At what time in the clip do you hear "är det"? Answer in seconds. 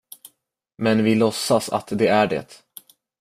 2.07-2.63